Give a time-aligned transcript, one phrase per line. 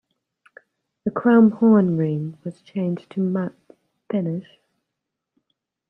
[1.05, 3.53] The chrome horn ring was changed to matte
[4.09, 4.47] finish.